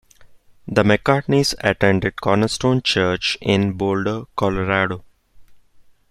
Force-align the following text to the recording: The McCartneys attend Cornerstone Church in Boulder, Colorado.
The 0.67 0.81
McCartneys 0.81 1.53
attend 1.63 2.11
Cornerstone 2.15 2.81
Church 2.81 3.37
in 3.39 3.73
Boulder, 3.73 4.23
Colorado. 4.35 5.03